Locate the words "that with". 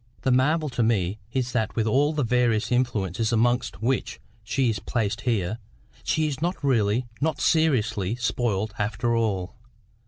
1.51-1.85